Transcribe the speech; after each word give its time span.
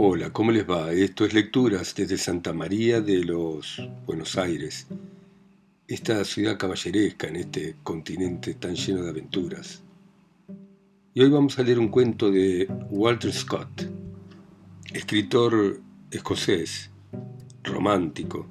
Hola, 0.00 0.30
¿cómo 0.32 0.52
les 0.52 0.64
va? 0.64 0.92
Esto 0.92 1.24
es 1.24 1.34
Lecturas 1.34 1.92
desde 1.92 2.18
Santa 2.18 2.52
María 2.52 3.00
de 3.00 3.24
los 3.24 3.82
Buenos 4.06 4.38
Aires, 4.38 4.86
esta 5.88 6.24
ciudad 6.24 6.56
caballeresca 6.56 7.26
en 7.26 7.34
este 7.34 7.74
continente 7.82 8.54
tan 8.54 8.76
lleno 8.76 9.02
de 9.02 9.10
aventuras. 9.10 9.82
Y 11.14 11.20
hoy 11.20 11.28
vamos 11.30 11.58
a 11.58 11.64
leer 11.64 11.80
un 11.80 11.88
cuento 11.88 12.30
de 12.30 12.68
Walter 12.90 13.32
Scott, 13.32 13.90
escritor 14.92 15.80
escocés, 16.12 16.92
romántico, 17.64 18.46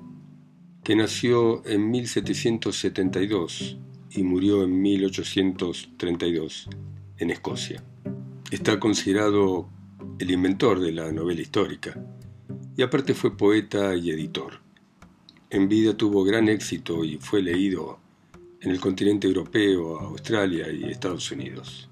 que 0.84 0.98
nació 0.98 1.66
en 1.66 1.90
1772 1.90 3.78
y 4.10 4.22
murió 4.22 4.64
en 4.64 4.82
1832 4.82 6.70
en 7.20 7.30
Escocia. 7.30 7.82
Está 8.52 8.82
considerado 8.82 9.70
el 10.20 10.32
inventor 10.32 10.80
de 10.80 10.92
la 10.92 11.12
novela 11.12 11.42
histórica, 11.42 11.96
y 12.76 12.82
aparte 12.82 13.14
fue 13.14 13.38
poeta 13.38 13.96
y 13.96 14.10
editor. 14.10 14.60
En 15.50 15.70
vida 15.70 15.96
tuvo 15.96 16.24
gran 16.24 16.50
éxito 16.50 17.04
y 17.06 17.18
fue 17.18 17.42
leído 17.42 18.00
en 18.62 18.72
el 18.72 18.80
continente 18.80 19.28
europeo, 19.28 20.00
Australia 20.00 20.72
y 20.72 20.86
Estados 20.86 21.32
Unidos. 21.32 21.90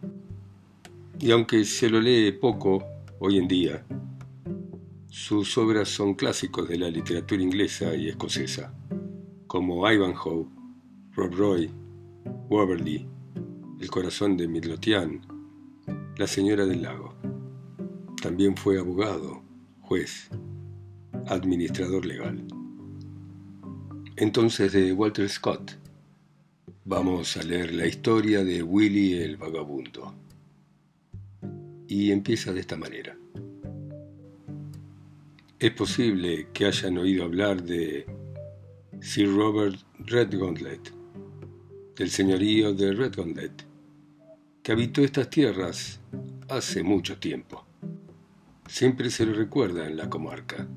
Y 1.19 1.31
aunque 1.31 1.63
se 1.65 1.89
lo 1.89 2.01
lee 2.01 2.31
poco 2.31 2.83
hoy 3.19 3.37
en 3.37 3.47
día, 3.47 3.85
sus 5.07 5.57
obras 5.57 5.87
son 5.87 6.15
clásicos 6.15 6.67
de 6.67 6.77
la 6.77 6.89
literatura 6.89 7.41
inglesa 7.41 7.95
y 7.95 8.09
escocesa, 8.09 8.73
como 9.47 9.89
Ivanhoe, 9.89 10.47
Rob 11.13 11.33
Roy, 11.33 11.71
Waverley, 12.49 13.07
El 13.79 13.89
corazón 13.89 14.35
de 14.35 14.47
Midlothian, 14.47 15.21
La 16.17 16.27
señora 16.27 16.65
del 16.65 16.81
lago. 16.81 17.15
También 18.21 18.55
fue 18.57 18.79
abogado, 18.79 19.41
juez, 19.81 20.29
administrador 21.27 22.05
legal. 22.05 22.45
Entonces 24.17 24.71
de 24.71 24.93
Walter 24.93 25.29
Scott 25.29 25.73
vamos 26.85 27.35
a 27.35 27.43
leer 27.43 27.73
la 27.73 27.87
historia 27.87 28.43
de 28.43 28.63
Willy 28.63 29.13
el 29.13 29.37
vagabundo. 29.37 30.13
Y 31.87 32.11
empieza 32.11 32.53
de 32.53 32.61
esta 32.61 32.77
manera. 32.77 33.17
Es 35.59 35.71
posible 35.71 36.47
que 36.53 36.65
hayan 36.65 36.97
oído 36.97 37.23
hablar 37.23 37.63
de 37.63 38.05
Sir 39.01 39.33
Robert 39.35 39.79
Redgauntlet, 39.99 40.93
del 41.95 42.09
señorío 42.09 42.73
de 42.73 42.93
Redgauntlet, 42.93 43.65
que 44.61 44.71
habitó 44.71 45.01
estas 45.01 45.29
tierras 45.29 45.99
hace 46.49 46.83
mucho 46.83 47.17
tiempo. 47.17 47.64
Siempre 48.67 49.09
se 49.09 49.25
lo 49.25 49.33
recuerda 49.33 49.87
en 49.87 49.95
la 49.95 50.09
comarca. 50.09 50.67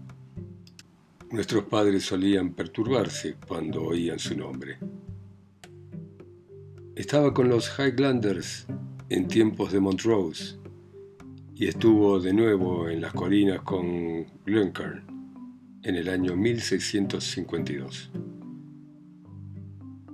Nuestros 1.30 1.64
padres 1.64 2.04
solían 2.04 2.52
perturbarse 2.52 3.36
cuando 3.46 3.82
oían 3.82 4.18
su 4.18 4.36
nombre. 4.36 4.78
Estaba 6.94 7.32
con 7.32 7.48
los 7.48 7.70
Highlanders 7.78 8.66
en 9.08 9.26
tiempos 9.26 9.72
de 9.72 9.80
Montrose 9.80 10.58
y 11.54 11.66
estuvo 11.66 12.20
de 12.20 12.32
nuevo 12.34 12.88
en 12.88 13.00
las 13.00 13.14
colinas 13.14 13.62
con 13.62 14.26
Glencairn 14.44 15.04
en 15.82 15.96
el 15.96 16.08
año 16.08 16.36
1652. 16.36 18.10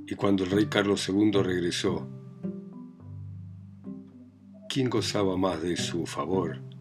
Y 0.06 0.14
cuando 0.14 0.44
el 0.44 0.50
rey 0.50 0.66
Carlos 0.66 1.08
II 1.08 1.32
regresó, 1.42 2.08
¿quién 4.68 4.88
gozaba 4.88 5.36
más 5.36 5.60
de 5.60 5.76
su 5.76 6.06
favor 6.06 6.73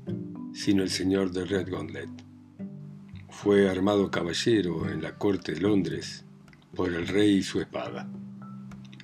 sino 0.53 0.83
el 0.83 0.89
señor 0.89 1.31
de 1.31 1.45
Redgauntlet. 1.45 2.09
Fue 3.29 3.69
armado 3.69 4.11
caballero 4.11 4.89
en 4.89 5.01
la 5.01 5.17
corte 5.17 5.53
de 5.53 5.61
Londres 5.61 6.25
por 6.75 6.93
el 6.93 7.07
rey 7.07 7.37
y 7.37 7.43
su 7.43 7.59
espada. 7.59 8.07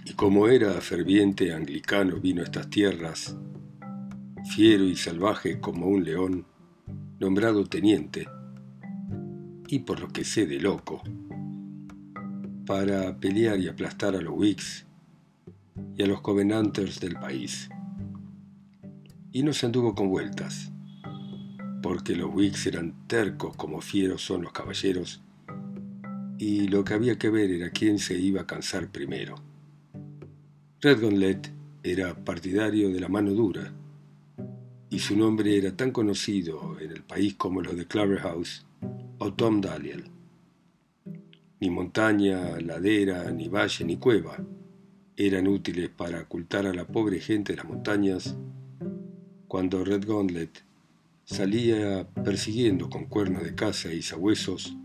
Y 0.06 0.14
como 0.14 0.48
era 0.48 0.80
ferviente 0.80 1.54
anglicano 1.54 2.20
vino 2.20 2.42
a 2.42 2.46
estas 2.46 2.70
tierras, 2.70 3.36
fiero 4.46 4.86
y 4.86 4.96
salvaje 4.96 5.60
como 5.60 5.88
un 5.88 6.04
león, 6.04 6.46
nombrado 7.20 7.66
teniente, 7.66 8.28
y 9.68 9.80
por 9.80 10.00
lo 10.00 10.08
que 10.08 10.24
sé 10.24 10.46
de 10.46 10.60
loco, 10.60 11.02
para 12.66 13.20
pelear 13.20 13.60
y 13.60 13.68
aplastar 13.68 14.16
a 14.16 14.22
los 14.22 14.34
Whigs 14.36 14.86
y 15.96 16.04
a 16.04 16.08
los 16.08 16.22
Covenanters 16.22 17.00
del 17.00 17.16
país. 17.16 17.70
Y 19.32 19.44
no 19.44 19.54
se 19.54 19.66
anduvo 19.66 19.94
con 19.94 20.10
vueltas 20.10 20.72
porque 21.82 22.16
los 22.16 22.34
Whigs 22.34 22.68
eran 22.68 23.08
tercos 23.08 23.56
como 23.56 23.82
fieros 23.82 24.22
son 24.22 24.42
los 24.42 24.52
caballeros, 24.52 25.22
y 26.38 26.68
lo 26.68 26.84
que 26.84 26.94
había 26.94 27.18
que 27.18 27.30
ver 27.30 27.52
era 27.52 27.70
quién 27.70 28.00
se 28.00 28.18
iba 28.18 28.42
a 28.42 28.48
cansar 28.48 28.90
primero. 28.90 29.36
Redgauntlet 30.82 31.52
era 31.84 32.16
partidario 32.16 32.90
de 32.90 33.00
la 33.00 33.10
mano 33.10 33.32
dura, 33.32 33.74
y 34.90 35.00
su 35.00 35.16
nombre 35.16 35.58
era 35.58 35.76
tan 35.76 35.92
conocido 35.92 36.78
en 36.80 36.92
el 36.92 37.04
país 37.04 37.36
como 37.36 37.62
los 37.62 37.76
de 37.76 37.86
Claverhouse 37.86 38.66
o 39.18 39.34
Tom 39.34 39.62
Daliel. 39.62 40.10
Ni 41.60 41.70
montaña, 41.70 42.60
ladera, 42.62 43.30
ni 43.32 43.50
valle, 43.50 43.86
ni 43.86 43.98
cueva 43.98 44.38
eran 45.20 45.50
útiles 45.50 45.90
para 45.90 46.22
ocultar 46.22 46.66
a 46.66 46.74
la 46.74 46.88
pobre 46.88 47.20
gente 47.20 47.52
de 47.52 47.58
las 47.58 47.66
montañas 47.66 48.38
cuando 49.50 49.84
Redgauntlet 49.84 50.64
salía 51.30 52.10
persiguiendo 52.24 52.90
con 52.90 53.06
cuernos 53.06 53.44
de 53.44 53.54
caza 53.54 53.94
y 53.94 54.02
sabuesos 54.02 54.76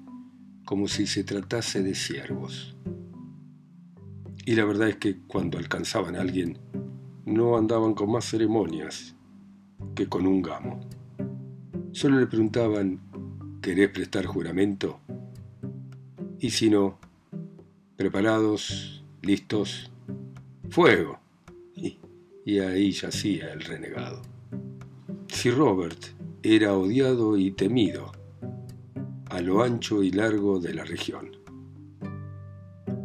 como 0.67 0.89
si 0.89 1.07
se 1.07 1.25
tratase 1.25 1.83
de 1.83 1.95
ciervos. 1.95 2.77
Y 4.45 4.55
la 4.55 4.67
verdad 4.67 4.91
es 4.91 4.97
que 4.97 5.21
cuando 5.27 5.57
alcanzaban 5.57 6.17
a 6.17 6.21
alguien, 6.21 6.59
no 7.25 7.57
andaban 7.57 7.95
con 7.95 8.13
más 8.13 8.27
ceremonias 8.27 9.17
que 9.95 10.07
con 10.07 10.27
un 10.27 10.43
gamo. 10.43 10.81
Solo 11.93 12.21
le 12.21 12.27
preguntaban, 12.27 13.01
¿querés 13.63 13.89
prestar 13.89 14.27
juramento? 14.27 15.01
Y 16.41 16.51
si 16.51 16.69
no, 16.69 16.99
preparados, 17.97 19.03
listos, 19.23 19.91
fuego. 20.69 21.19
Y, 21.77 21.99
y 22.45 22.61
ahí 22.61 22.93
yacía 22.93 23.53
el 23.53 23.61
renegado. 23.63 24.23
Si 25.27 25.51
Robert 25.51 26.14
era 26.47 26.77
odiado 26.77 27.39
y 27.39 27.53
temido 27.53 28.13
a 29.31 29.41
lo 29.41 29.63
ancho 29.63 30.03
y 30.03 30.11
largo 30.11 30.61
de 30.61 30.75
la 30.75 30.85
región. 30.85 31.31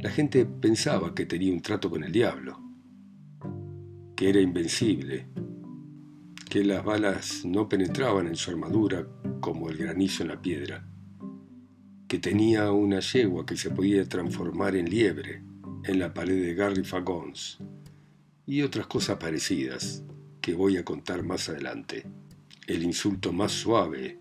La 0.02 0.10
gente 0.10 0.46
pensaba 0.46 1.16
que 1.16 1.26
tenía 1.26 1.54
un 1.54 1.62
trato 1.62 1.90
con 1.90 2.04
el 2.04 2.12
diablo, 2.12 2.60
que 4.18 4.30
era 4.30 4.42
invencible, 4.42 5.30
que 6.50 6.66
las 6.66 6.84
balas 6.84 7.46
no 7.46 7.70
penetraban 7.70 8.28
en 8.28 8.36
su 8.36 8.52
armadura 8.52 9.08
como 9.40 9.70
el 9.70 9.78
granizo 9.78 10.24
en 10.24 10.30
la 10.30 10.42
piedra, 10.42 10.86
que 12.10 12.20
tenía 12.20 12.74
una 12.74 13.00
yegua 13.00 13.46
que 13.46 13.56
se 13.56 13.70
podía 13.70 14.04
transformar 14.04 14.76
en 14.76 14.90
liebre 14.90 15.42
en 15.86 15.98
la 15.98 16.14
pared 16.14 16.46
de 16.46 16.56
Gary 16.56 16.84
Fagons 16.84 17.60
y 18.46 18.64
otras 18.64 18.88
cosas 18.88 19.18
parecidas 19.18 20.04
que 20.42 20.54
voy 20.54 20.76
a 20.76 20.84
contar 20.84 21.24
más 21.24 21.48
adelante. 21.48 22.06
El 22.70 22.84
insulto 22.84 23.34
más 23.34 23.52
suave 23.52 24.20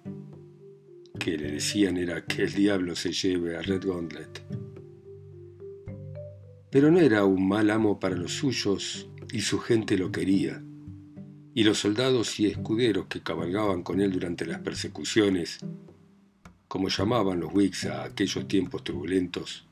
que 1.21 1.37
le 1.37 1.51
decían 1.51 1.99
era 1.99 2.25
que 2.25 2.45
el 2.45 2.55
diablo 2.55 2.97
se 2.97 3.13
lleve 3.13 3.59
a 3.59 3.61
Red 3.61 3.85
Gauntlet. 3.85 4.43
Pero 6.71 6.91
no 6.91 6.99
era 6.99 7.27
un 7.27 7.47
mal 7.47 7.69
amo 7.69 8.01
para 8.01 8.17
los 8.17 8.33
suyos 8.33 9.07
y 9.31 9.43
su 9.43 9.59
gente 9.59 9.99
lo 9.99 10.11
quería. 10.11 10.65
Y 11.53 11.63
los 11.63 11.81
soldados 11.81 12.41
y 12.41 12.47
escuderos 12.47 13.05
que 13.09 13.21
cabalgaban 13.21 13.83
con 13.83 14.01
él 14.01 14.13
durante 14.13 14.47
las 14.47 14.61
persecuciones, 14.61 15.59
como 16.69 16.89
llamaban 16.89 17.41
los 17.41 17.53
Whigs 17.53 17.85
a 17.85 18.05
aquellos 18.05 18.49
tiempos 18.49 18.83
turbulentos, 18.83 19.69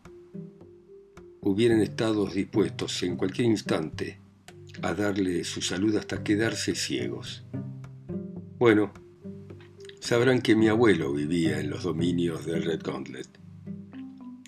hubieran 1.40 1.80
estado 1.80 2.26
dispuestos 2.26 3.02
en 3.04 3.16
cualquier 3.16 3.48
instante 3.48 4.20
a 4.82 4.92
darle 4.92 5.44
su 5.44 5.62
salud 5.62 5.96
hasta 5.96 6.22
quedarse 6.22 6.74
ciegos. 6.74 7.42
Bueno, 8.58 8.90
sabrán 10.00 10.40
que 10.40 10.56
mi 10.56 10.68
abuelo 10.68 11.12
vivía 11.12 11.60
en 11.60 11.68
los 11.68 11.82
dominios 11.82 12.46
del 12.46 12.62
Red 12.62 12.80
Gauntlet, 12.82 13.28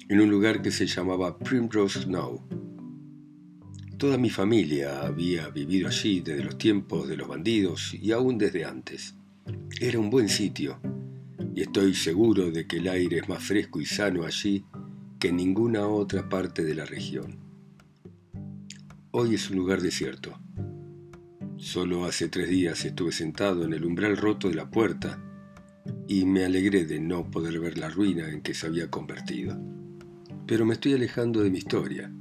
en 0.09 0.21
un 0.21 0.31
lugar 0.31 0.63
que 0.63 0.71
se 0.71 0.87
llamaba 0.87 1.37
Primrose 1.37 2.07
Knowe. 2.07 2.41
Toda 3.99 4.17
mi 4.17 4.31
familia 4.31 5.03
había 5.03 5.51
vivido 5.51 5.89
allí 5.89 6.21
desde 6.21 6.43
los 6.43 6.57
tiempos 6.57 7.07
de 7.07 7.19
los 7.19 7.29
bandidos 7.29 7.93
y 7.93 8.13
aún 8.13 8.39
desde 8.39 8.65
antes. 8.65 9.15
Era 9.79 9.99
un 9.99 10.09
buen 10.09 10.31
sitio 10.31 10.81
y 11.55 11.61
estoy 11.61 11.93
seguro 11.93 12.51
de 12.51 12.67
que 12.67 12.79
el 12.79 12.89
aire 12.89 13.19
es 13.19 13.29
más 13.29 13.45
fresco 13.45 13.79
y 13.79 13.85
sano 13.85 14.25
allí 14.25 14.65
que 15.21 15.29
en 15.29 15.37
ninguna 15.37 15.87
otra 15.87 16.31
parte 16.31 16.65
de 16.65 16.75
la 16.75 16.87
región. 16.87 17.37
Hoy 19.11 19.35
es 19.35 19.51
un 19.51 19.59
lugar 19.59 19.83
desierto 19.83 20.39
Solo 21.59 22.05
hace 22.05 22.29
tres 22.29 22.49
días 22.49 22.85
estuve 22.85 23.11
sentado 23.11 23.65
en 23.65 23.73
el 23.73 23.85
umbral 23.85 24.17
roto 24.17 24.49
de 24.49 24.55
la 24.55 24.71
puerta 24.71 25.21
y 26.07 26.25
me 26.25 26.45
alegré 26.45 26.85
de 26.85 27.01
no 27.01 27.29
poder 27.33 27.59
ver 27.59 27.79
la 27.79 27.89
ruina 27.89 28.29
en 28.29 28.43
que 28.43 28.55
se 28.55 28.69
había 28.69 28.89
convertido. 28.89 29.59
Pero 30.47 30.65
me 30.65 30.75
estoy 30.75 30.93
alejando 30.95 31.43
de 31.43 31.51
mi 31.51 31.59
historia. 31.59 32.13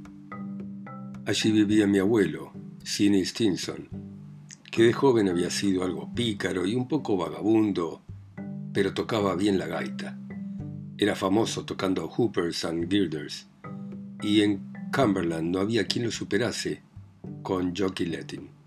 Allí 1.24 1.52
vivía 1.52 1.86
mi 1.86 1.98
abuelo, 1.98 2.52
Sidney 2.82 3.24
Stinson, 3.24 3.88
que 4.72 4.82
de 4.82 4.92
joven 4.92 5.28
había 5.28 5.50
sido 5.50 5.84
algo 5.84 6.12
pícaro 6.12 6.66
y 6.66 6.74
un 6.74 6.88
poco 6.88 7.16
vagabundo, 7.16 8.02
pero 8.72 8.92
tocaba 8.92 9.36
bien 9.36 9.56
la 9.56 9.68
gaita. 9.68 10.18
Era 10.98 11.14
famoso 11.14 11.64
tocando 11.64 12.08
hoopers 12.08 12.64
and 12.64 12.90
girders, 12.90 13.46
y 14.20 14.40
en 14.40 14.72
Cumberland 14.92 15.54
no 15.54 15.60
había 15.60 15.86
quien 15.86 16.06
lo 16.06 16.10
superase 16.10 16.82
con 17.44 17.72
Jockey 17.76 18.06
Letting. 18.06 18.57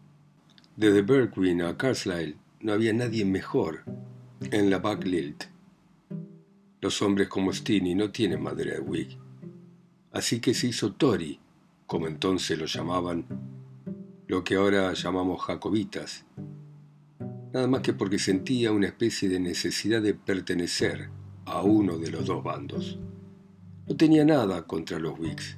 Desde 0.78 1.02
Berkwin 1.02 1.62
a 1.64 1.78
Carlisle 1.78 2.38
no 2.62 2.72
había 2.72 2.94
nadie 2.94 3.26
mejor 3.26 3.84
en 4.52 4.70
la 4.70 4.80
Back 4.80 5.06
Lilt. 5.06 5.44
Los 6.80 7.02
hombres 7.02 7.28
como 7.28 7.52
Steenie 7.52 7.94
no 7.94 8.12
tienen 8.12 8.42
madera 8.42 8.76
de 8.76 8.80
wig. 8.80 9.18
Así 10.14 10.40
que 10.40 10.54
se 10.54 10.68
hizo 10.68 10.94
Tory, 10.94 11.40
como 11.86 12.08
entonces 12.08 12.58
lo 12.58 12.66
llamaban, 12.66 13.26
lo 14.28 14.46
que 14.46 14.56
ahora 14.56 14.94
llamamos 14.94 15.42
jacobitas, 15.42 16.26
nada 17.54 17.68
más 17.68 17.82
que 17.82 17.94
porque 17.94 18.18
sentía 18.18 18.72
una 18.72 18.88
especie 18.88 19.28
de 19.28 19.42
necesidad 19.42 20.02
de 20.02 20.14
pertenecer 20.14 21.10
a 21.46 21.62
uno 21.64 21.98
de 21.98 22.12
los 22.12 22.26
dos 22.26 22.44
bandos. 22.44 22.98
No 23.88 23.98
tenía 23.98 24.24
nada 24.24 24.66
contra 24.66 25.00
los 25.00 25.20
Whigs 25.20 25.58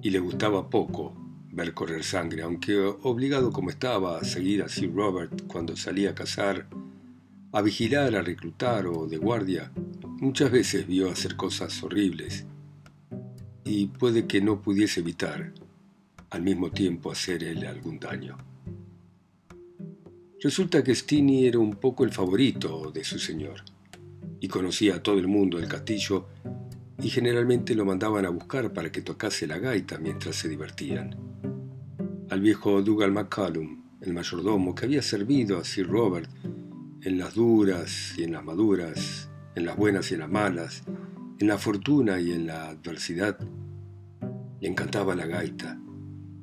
y 0.00 0.10
le 0.10 0.18
gustaba 0.18 0.70
poco 0.70 1.19
ver 1.52 1.74
correr 1.74 2.04
sangre, 2.04 2.42
aunque 2.42 2.76
obligado 2.78 3.52
como 3.52 3.70
estaba 3.70 4.18
a 4.18 4.24
seguir 4.24 4.62
a 4.62 4.68
Sir 4.68 4.94
Robert 4.94 5.46
cuando 5.46 5.76
salía 5.76 6.10
a 6.10 6.14
cazar, 6.14 6.66
a 7.52 7.62
vigilar, 7.62 8.14
a 8.14 8.22
reclutar 8.22 8.86
o 8.86 9.06
de 9.06 9.16
guardia, 9.16 9.72
muchas 10.20 10.50
veces 10.50 10.86
vio 10.86 11.10
hacer 11.10 11.36
cosas 11.36 11.82
horribles 11.82 12.46
y 13.64 13.86
puede 13.86 14.26
que 14.26 14.40
no 14.40 14.60
pudiese 14.60 15.00
evitar 15.00 15.52
al 16.30 16.42
mismo 16.42 16.70
tiempo 16.70 17.10
hacer 17.10 17.42
él 17.42 17.66
algún 17.66 17.98
daño. 17.98 18.38
Resulta 20.42 20.82
que 20.82 20.94
Stini 20.94 21.46
era 21.46 21.58
un 21.58 21.74
poco 21.74 22.04
el 22.04 22.12
favorito 22.12 22.90
de 22.92 23.04
su 23.04 23.18
señor 23.18 23.62
y 24.40 24.48
conocía 24.48 24.96
a 24.96 25.02
todo 25.02 25.18
el 25.18 25.28
mundo 25.28 25.58
del 25.58 25.68
castillo 25.68 26.28
y 27.02 27.08
generalmente 27.08 27.74
lo 27.74 27.84
mandaban 27.84 28.26
a 28.26 28.30
buscar 28.30 28.72
para 28.72 28.92
que 28.92 29.02
tocase 29.02 29.46
la 29.46 29.58
gaita 29.58 29.98
mientras 29.98 30.36
se 30.36 30.48
divertían. 30.48 31.16
Al 32.28 32.40
viejo 32.40 32.82
Dougal 32.82 33.12
McCallum, 33.12 33.82
el 34.00 34.12
mayordomo 34.12 34.74
que 34.74 34.86
había 34.86 35.02
servido 35.02 35.58
a 35.58 35.64
Sir 35.64 35.88
Robert 35.88 36.30
en 37.02 37.18
las 37.18 37.34
duras 37.34 38.14
y 38.16 38.24
en 38.24 38.32
las 38.32 38.44
maduras, 38.44 39.30
en 39.54 39.64
las 39.64 39.76
buenas 39.76 40.10
y 40.10 40.14
en 40.14 40.20
las 40.20 40.30
malas, 40.30 40.82
en 41.38 41.48
la 41.48 41.58
fortuna 41.58 42.20
y 42.20 42.32
en 42.32 42.46
la 42.46 42.68
adversidad, 42.68 43.38
le 44.60 44.68
encantaba 44.68 45.14
la 45.14 45.26
gaita, 45.26 45.80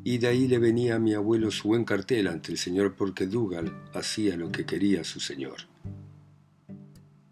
y 0.03 0.17
de 0.17 0.27
ahí 0.27 0.47
le 0.47 0.57
venía 0.57 0.95
a 0.95 0.99
mi 0.99 1.13
abuelo 1.13 1.51
su 1.51 1.67
buen 1.67 1.83
cartel 1.83 2.27
ante 2.27 2.51
el 2.51 2.57
señor 2.57 2.95
porque 2.95 3.27
Dougal 3.27 3.83
hacía 3.93 4.35
lo 4.37 4.51
que 4.51 4.65
quería 4.65 5.03
su 5.03 5.19
señor. 5.19 5.57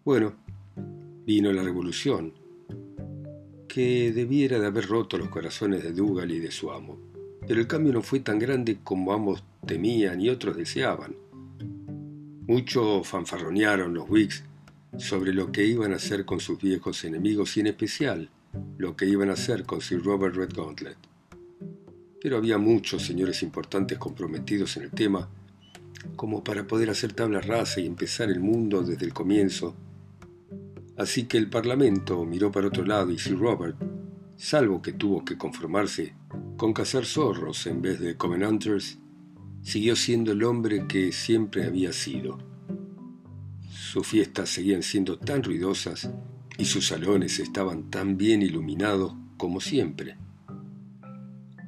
Bueno, 0.04 0.34
vino 1.24 1.52
la 1.52 1.62
revolución, 1.62 2.34
que 3.76 4.10
debiera 4.10 4.58
de 4.58 4.68
haber 4.68 4.86
roto 4.86 5.18
los 5.18 5.28
corazones 5.28 5.82
de 5.82 5.92
Dougal 5.92 6.30
y 6.30 6.38
de 6.38 6.50
su 6.50 6.72
amo. 6.72 6.98
Pero 7.46 7.60
el 7.60 7.66
cambio 7.66 7.92
no 7.92 8.00
fue 8.00 8.20
tan 8.20 8.38
grande 8.38 8.78
como 8.82 9.12
ambos 9.12 9.44
temían 9.66 10.18
y 10.18 10.30
otros 10.30 10.56
deseaban. 10.56 11.14
Muchos 12.46 13.06
fanfarronearon 13.06 13.92
los 13.92 14.08
Whigs 14.08 14.44
sobre 14.96 15.34
lo 15.34 15.52
que 15.52 15.66
iban 15.66 15.92
a 15.92 15.96
hacer 15.96 16.24
con 16.24 16.40
sus 16.40 16.58
viejos 16.58 17.04
enemigos 17.04 17.54
y 17.58 17.60
en 17.60 17.66
especial 17.66 18.30
lo 18.78 18.96
que 18.96 19.04
iban 19.04 19.28
a 19.28 19.34
hacer 19.34 19.64
con 19.64 19.82
Sir 19.82 20.02
Robert 20.02 20.34
Redgauntlet. 20.34 20.96
Pero 22.22 22.38
había 22.38 22.56
muchos 22.56 23.04
señores 23.04 23.42
importantes 23.42 23.98
comprometidos 23.98 24.74
en 24.78 24.84
el 24.84 24.90
tema 24.90 25.28
como 26.16 26.42
para 26.42 26.66
poder 26.66 26.88
hacer 26.88 27.12
tabla 27.12 27.42
rasa 27.42 27.78
y 27.80 27.84
empezar 27.84 28.30
el 28.30 28.40
mundo 28.40 28.82
desde 28.82 29.04
el 29.04 29.12
comienzo 29.12 29.76
Así 30.96 31.24
que 31.24 31.36
el 31.36 31.50
Parlamento 31.50 32.24
miró 32.24 32.50
para 32.50 32.68
otro 32.68 32.84
lado 32.84 33.10
y 33.10 33.18
Sir 33.18 33.38
Robert, 33.38 33.76
salvo 34.36 34.80
que 34.80 34.94
tuvo 34.94 35.24
que 35.24 35.36
conformarse 35.36 36.14
con 36.56 36.72
cazar 36.72 37.04
zorros 37.04 37.66
en 37.66 37.82
vez 37.82 38.00
de 38.00 38.16
Covenanters, 38.16 38.98
siguió 39.62 39.94
siendo 39.94 40.32
el 40.32 40.42
hombre 40.42 40.86
que 40.88 41.12
siempre 41.12 41.66
había 41.66 41.92
sido. 41.92 42.38
Sus 43.70 44.06
fiestas 44.06 44.48
seguían 44.48 44.82
siendo 44.82 45.18
tan 45.18 45.42
ruidosas 45.42 46.10
y 46.56 46.64
sus 46.64 46.86
salones 46.86 47.40
estaban 47.40 47.90
tan 47.90 48.16
bien 48.16 48.40
iluminados 48.40 49.14
como 49.36 49.60
siempre. 49.60 50.16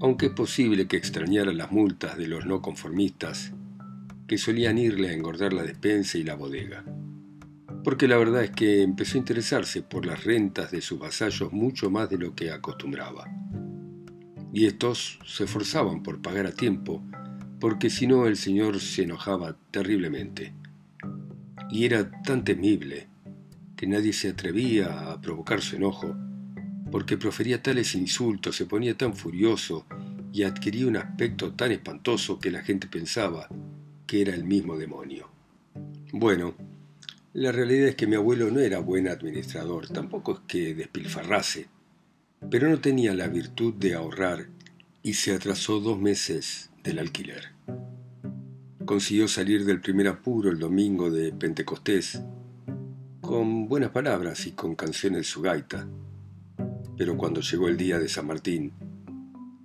Aunque 0.01 0.27
es 0.27 0.33
posible 0.33 0.87
que 0.87 0.97
extrañara 0.97 1.53
las 1.53 1.71
multas 1.71 2.17
de 2.17 2.29
los 2.29 2.47
no 2.47 2.63
conformistas 2.63 3.53
que 4.27 4.39
solían 4.39 4.79
irle 4.79 5.11
a 5.11 5.13
engordar 5.13 5.53
la 5.53 5.65
despensa 5.65 6.17
y 6.17 6.25
la 6.25 6.35
bodega 6.35 6.85
porque 7.89 8.07
la 8.07 8.19
verdad 8.19 8.45
es 8.45 8.51
que 8.51 8.83
empezó 8.83 9.17
a 9.17 9.21
interesarse 9.21 9.81
por 9.81 10.05
las 10.05 10.23
rentas 10.23 10.71
de 10.71 10.83
sus 10.83 10.99
vasallos 10.99 11.55
mucho 11.55 11.91
más 11.91 12.11
de 12.11 12.19
lo 12.19 12.35
que 12.35 12.51
acostumbraba. 12.51 13.25
Y 14.53 14.67
estos 14.67 15.19
se 15.25 15.45
esforzaban 15.45 16.03
por 16.03 16.21
pagar 16.21 16.45
a 16.45 16.53
tiempo, 16.53 17.03
porque 17.59 17.89
si 17.89 18.07
no 18.07 18.27
el 18.27 18.37
señor 18.37 18.79
se 18.79 19.05
enojaba 19.05 19.57
terriblemente. 19.71 20.53
Y 21.71 21.87
era 21.87 22.11
tan 22.21 22.45
temible 22.45 23.09
que 23.75 23.87
nadie 23.87 24.13
se 24.13 24.29
atrevía 24.29 25.11
a 25.11 25.19
provocar 25.23 25.63
su 25.63 25.77
enojo, 25.77 26.15
porque 26.91 27.17
profería 27.17 27.63
tales 27.63 27.95
insultos, 27.95 28.55
se 28.55 28.67
ponía 28.67 28.99
tan 28.99 29.17
furioso 29.17 29.87
y 30.31 30.43
adquiría 30.43 30.89
un 30.89 30.99
aspecto 30.99 31.55
tan 31.55 31.73
espantoso 31.73 32.39
que 32.39 32.51
la 32.51 32.63
gente 32.63 32.87
pensaba 32.87 33.49
que 34.07 34.21
era 34.21 34.35
el 34.35 34.45
mismo 34.45 34.77
demonio. 34.77 35.31
Bueno, 36.13 36.55
la 37.39 37.53
realidad 37.53 37.87
es 37.87 37.95
que 37.95 38.09
mi 38.09 38.17
abuelo 38.17 38.51
no 38.51 38.59
era 38.59 38.81
buen 38.81 39.07
administrador, 39.07 39.87
tampoco 39.87 40.33
es 40.33 40.41
que 40.49 40.75
despilfarrase, 40.75 41.69
pero 42.51 42.69
no 42.69 42.81
tenía 42.81 43.15
la 43.15 43.29
virtud 43.29 43.75
de 43.75 43.95
ahorrar 43.95 44.49
y 45.05 45.15
se 45.15 45.33
atrasó 45.33 45.79
dos 45.79 46.01
meses 46.01 46.71
del 46.83 46.99
alquiler. 46.99 47.53
Consiguió 48.85 49.29
salir 49.29 49.65
del 49.65 49.81
primer 49.81 50.09
apuro 50.09 50.51
el 50.51 50.59
domingo 50.59 51.13
de 51.13 51.31
Pentecostés, 51.31 52.21
con 53.21 53.69
buenas 53.69 53.91
palabras 53.91 54.45
y 54.49 54.53
con 54.53 54.75
canciones 54.75 55.29
su 55.29 55.41
gaita, 55.41 55.87
pero 56.97 57.17
cuando 57.17 57.41
llegó 57.41 57.69
el 57.69 57.77
día 57.77 58.01
de 58.01 58.09
San 58.09 58.27
Martín, 58.27 58.73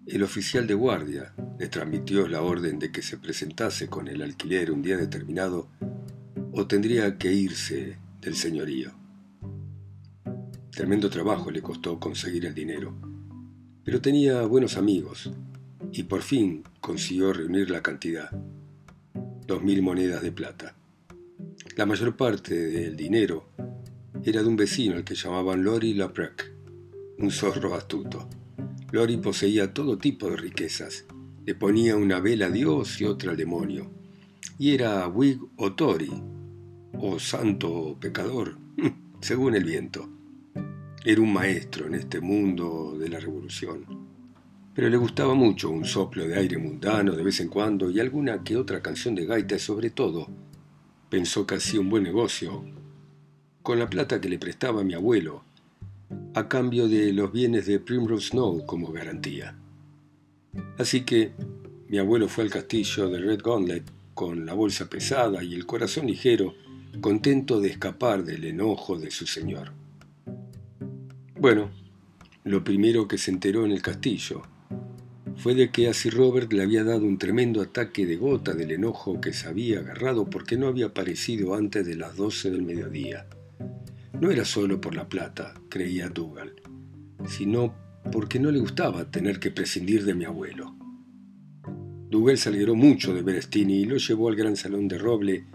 el 0.06 0.22
oficial 0.22 0.68
de 0.68 0.75
guardia 0.75 1.34
le 1.58 1.70
transmitió 1.70 2.27
la 2.27 2.44
orden 2.44 2.77
de 2.77 2.92
que 2.92 3.01
se 3.01 3.18
presentase 3.18 3.88
con 3.88 4.08
el 4.08 4.22
alquiler 4.22 4.70
un 4.70 4.84
día 4.84 4.98
determinado 4.98 5.70
o 6.56 6.68
tendría 6.68 7.18
que 7.18 7.34
irse 7.34 7.98
del 8.22 8.36
señorío. 8.36 8.92
Tremendo 10.70 11.10
trabajo 11.10 11.52
le 11.52 11.62
costó 11.62 12.00
conseguir 12.00 12.46
el 12.46 12.54
dinero, 12.54 12.96
pero 13.84 14.02
tenía 14.02 14.42
buenos 14.44 14.78
amigos 14.78 15.32
y 15.92 16.04
por 16.04 16.22
fin 16.22 16.64
consiguió 16.80 17.34
reunir 17.34 17.70
la 17.70 17.82
cantidad, 17.82 18.30
dos 19.48 19.64
mil 19.64 19.82
monedas 19.82 20.22
de 20.22 20.32
plata. 20.32 20.76
La 21.76 21.86
mayor 21.86 22.16
parte 22.16 22.56
del 22.56 22.96
dinero 22.96 23.50
era 24.24 24.42
de 24.42 24.48
un 24.48 24.56
vecino 24.56 24.96
al 24.96 25.04
que 25.04 25.16
llamaban 25.16 25.64
Lori 25.64 25.94
Laprec, 25.96 26.52
un 27.18 27.32
zorro 27.32 27.74
astuto. 27.76 28.30
Lori 28.92 29.18
poseía 29.18 29.74
todo 29.74 29.98
tipo 29.98 30.30
de 30.30 30.38
riquezas, 30.38 31.06
le 31.46 31.56
ponía 31.56 31.96
una 31.96 32.20
vela 32.20 32.46
a 32.46 32.52
Dios 32.52 33.02
y 33.02 33.06
otra 33.06 33.32
al 33.32 33.38
demonio, 33.38 33.92
y 34.60 34.72
era 34.72 35.08
Whig 35.08 35.40
o 35.58 35.74
Tory, 35.74 36.12
o 37.00 37.20
santo 37.20 37.72
o 37.72 38.00
pecador, 38.00 38.58
según 39.22 39.56
el 39.56 39.64
viento. 39.64 40.10
Era 41.06 41.22
un 41.22 41.34
maestro 41.34 41.88
en 41.88 41.96
este 41.96 42.22
mundo 42.22 42.96
de 42.98 43.10
la 43.10 43.20
revolución. 43.20 43.86
Pero 44.74 44.90
le 44.90 44.98
gustaba 44.98 45.36
mucho 45.36 45.70
un 45.70 45.86
soplo 45.86 46.28
de 46.28 46.36
aire 46.36 46.58
mundano 46.58 47.14
de 47.14 47.24
vez 47.24 47.40
en 47.42 47.50
cuando 47.50 47.90
y 47.90 48.00
alguna 48.00 48.44
que 48.44 48.58
otra 48.58 48.82
canción 48.82 49.14
de 49.14 49.26
gaita 49.26 49.60
sobre 49.60 49.90
todo 49.90 50.28
pensó 51.10 51.46
que 51.46 51.56
hacía 51.56 51.80
un 51.80 51.90
buen 51.90 52.04
negocio 52.04 52.64
con 53.62 53.78
la 53.78 53.90
plata 53.90 54.20
que 54.20 54.30
le 54.30 54.40
prestaba 54.40 54.84
mi 54.84 54.94
abuelo 54.94 55.44
a 56.34 56.48
cambio 56.48 56.88
de 56.88 57.14
los 57.14 57.32
bienes 57.32 57.68
de 57.68 57.80
Primrose 57.80 58.30
Snow 58.30 58.66
como 58.66 58.92
garantía. 58.92 59.56
Así 60.78 61.02
que 61.02 61.34
mi 61.88 61.98
abuelo 61.98 62.28
fue 62.28 62.44
al 62.44 62.50
castillo 62.50 63.10
de 63.10 63.20
Red 63.20 63.42
Gauntlet 63.44 63.84
con 64.14 64.46
la 64.46 64.54
bolsa 64.54 64.90
pesada 64.90 65.44
y 65.44 65.54
el 65.54 65.66
corazón 65.66 66.08
ligero 66.08 66.56
contento 67.02 67.60
de 67.60 67.70
escapar 67.70 68.24
del 68.24 68.46
enojo 68.46 68.98
de 68.98 69.12
su 69.12 69.26
señor. 69.28 69.72
Bueno, 71.40 71.72
lo 72.44 72.64
primero 72.64 73.08
que 73.08 73.18
se 73.18 73.32
enteró 73.32 73.66
en 73.66 73.72
el 73.72 73.82
castillo 73.82 74.44
fue 75.38 75.56
de 75.56 75.72
que 75.72 75.88
a 75.88 75.94
Sir 75.94 76.14
Robert 76.14 76.52
le 76.54 76.64
había 76.64 76.84
dado 76.84 77.06
un 77.06 77.18
tremendo 77.18 77.62
ataque 77.62 78.06
de 78.06 78.16
gota 78.16 78.54
del 78.54 78.72
enojo 78.72 79.20
que 79.20 79.34
se 79.34 79.48
había 79.48 79.80
agarrado 79.80 80.30
porque 80.30 80.58
no 80.58 80.68
había 80.68 80.88
aparecido 80.88 81.56
antes 81.56 81.86
de 81.86 81.96
las 81.96 82.16
doce 82.16 82.52
del 82.52 82.64
mediodía. 82.64 83.26
no 84.20 84.32
era 84.32 84.46
solo 84.46 84.80
por 84.80 84.96
la 84.96 85.10
plata, 85.10 85.54
creía 85.70 86.08
Dougal, 86.08 86.54
sino 87.28 87.74
porque 88.12 88.40
no 88.40 88.52
le 88.52 88.60
gustaba 88.60 89.10
tener 89.10 89.40
que 89.40 89.52
prescindir 89.52 90.06
de 90.06 90.14
mi 90.14 90.26
abuelo. 90.26 90.76
Dougal 92.10 92.38
se 92.38 92.50
alegró 92.50 92.76
mucho 92.76 93.14
de 93.14 93.24
ver 93.24 93.38
a 93.38 93.42
Stini 93.42 93.82
y 93.82 93.86
lo 93.86 93.98
llevó 93.98 94.30
al 94.30 94.36
gran 94.36 94.56
salón 94.56 94.88
de 94.88 94.98
roble, 94.98 95.46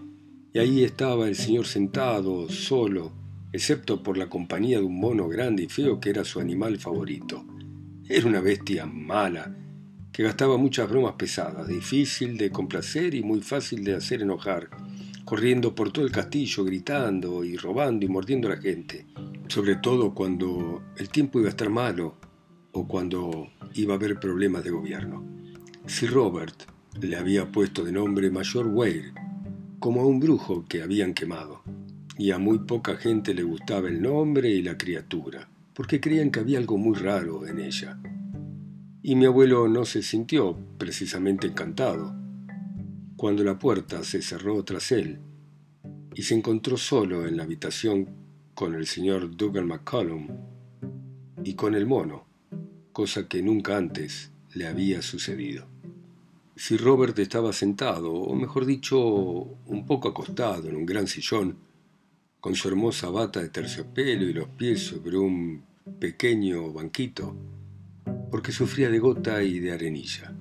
y 0.53 0.59
ahí 0.59 0.83
estaba 0.83 1.27
el 1.27 1.35
señor 1.35 1.67
sentado, 1.67 2.49
solo, 2.49 3.11
excepto 3.51 4.01
por 4.01 4.17
la 4.17 4.29
compañía 4.29 4.79
de 4.79 4.85
un 4.85 4.99
mono 4.99 5.27
grande 5.27 5.63
y 5.63 5.69
feo 5.69 5.99
que 5.99 6.09
era 6.09 6.23
su 6.23 6.39
animal 6.39 6.79
favorito. 6.79 7.45
Era 8.07 8.27
una 8.27 8.41
bestia 8.41 8.85
mala, 8.85 9.55
que 10.11 10.23
gastaba 10.23 10.57
muchas 10.57 10.89
bromas 10.89 11.13
pesadas, 11.13 11.67
difícil 11.67 12.37
de 12.37 12.49
complacer 12.49 13.13
y 13.13 13.21
muy 13.21 13.41
fácil 13.41 13.83
de 13.83 13.95
hacer 13.95 14.21
enojar, 14.21 14.69
corriendo 15.23 15.75
por 15.75 15.91
todo 15.91 16.05
el 16.05 16.11
castillo, 16.11 16.63
gritando 16.63 17.43
y 17.43 17.55
robando 17.55 18.05
y 18.05 18.09
mordiendo 18.09 18.47
a 18.47 18.55
la 18.55 18.61
gente, 18.61 19.05
sobre 19.47 19.75
todo 19.75 20.15
cuando 20.15 20.81
el 20.97 21.09
tiempo 21.09 21.39
iba 21.39 21.47
a 21.47 21.51
estar 21.51 21.69
malo 21.69 22.17
o 22.71 22.87
cuando 22.87 23.49
iba 23.75 23.93
a 23.93 23.97
haber 23.97 24.19
problemas 24.19 24.63
de 24.63 24.71
gobierno. 24.71 25.23
Sir 25.85 26.11
Robert 26.11 26.63
le 26.99 27.15
había 27.15 27.51
puesto 27.51 27.83
de 27.83 27.91
nombre 27.91 28.31
Mayor 28.31 28.67
Weir, 28.67 29.13
como 29.79 30.01
a 30.01 30.05
un 30.05 30.19
brujo 30.19 30.65
que 30.67 30.81
habían 30.81 31.13
quemado 31.13 31.63
y 32.17 32.31
a 32.31 32.37
muy 32.37 32.59
poca 32.59 32.97
gente 32.97 33.33
le 33.33 33.43
gustaba 33.43 33.87
el 33.87 34.01
nombre 34.01 34.49
y 34.49 34.61
la 34.61 34.77
criatura, 34.77 35.49
porque 35.73 36.01
creían 36.01 36.31
que 36.31 36.41
había 36.41 36.59
algo 36.59 36.77
muy 36.77 36.97
raro 36.97 37.47
en 37.47 37.59
ella. 37.59 37.97
Y 39.01 39.15
mi 39.15 39.25
abuelo 39.25 39.69
no 39.69 39.85
se 39.85 40.03
sintió 40.03 40.57
precisamente 40.77 41.47
encantado 41.47 42.13
cuando 43.15 43.43
la 43.45 43.57
puerta 43.57 44.03
se 44.03 44.21
cerró 44.21 44.63
tras 44.65 44.91
él 44.91 45.19
y 46.13 46.23
se 46.23 46.35
encontró 46.35 46.75
solo 46.75 47.25
en 47.25 47.37
la 47.37 47.43
habitación 47.43 48.09
con 48.53 48.75
el 48.75 48.85
señor 48.85 49.37
Dougal 49.37 49.65
McCollum 49.65 50.27
y 51.45 51.53
con 51.53 51.73
el 51.73 51.85
mono, 51.85 52.25
cosa 52.91 53.29
que 53.29 53.41
nunca 53.41 53.77
antes 53.77 54.31
le 54.53 54.67
había 54.67 55.01
sucedido. 55.01 55.78
Si 56.59 56.75
Robert 56.75 57.17
estaba 57.19 57.53
sentado, 57.53 58.11
o 58.11 58.35
mejor 58.35 58.65
dicho, 58.65 58.99
un 58.99 59.85
poco 59.85 60.09
acostado 60.09 60.67
en 60.67 60.75
un 60.75 60.85
gran 60.85 61.07
sillón, 61.07 61.57
con 62.41 62.53
su 62.53 62.67
hermosa 62.67 63.09
bata 63.09 63.39
de 63.39 63.47
terciopelo 63.47 64.25
y 64.25 64.33
los 64.33 64.49
pies 64.49 64.81
sobre 64.81 65.17
un 65.17 65.63
pequeño 66.01 66.73
banquito, 66.73 67.33
porque 68.29 68.51
sufría 68.51 68.89
de 68.89 68.99
gota 68.99 69.41
y 69.41 69.61
de 69.61 69.71
arenilla, 69.71 70.35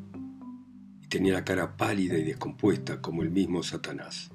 y 1.00 1.06
tenía 1.06 1.34
la 1.34 1.44
cara 1.44 1.76
pálida 1.76 2.18
y 2.18 2.24
descompuesta 2.24 3.00
como 3.00 3.22
el 3.22 3.30
mismo 3.30 3.62
Satanás. 3.62 4.32